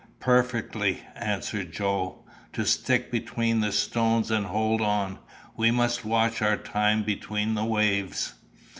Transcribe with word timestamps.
"Perfectly," 0.19 1.03
answered 1.15 1.71
Joe. 1.71 2.23
"To 2.53 2.65
stick 2.65 3.11
between 3.11 3.59
the 3.59 3.71
stones 3.71 4.31
and 4.31 4.47
hold 4.47 4.81
on. 4.81 5.19
We 5.55 5.69
must 5.69 6.03
watch 6.05 6.41
our 6.41 6.57
time 6.57 7.03
between 7.03 7.53
the 7.53 7.65
waves." 7.65 8.33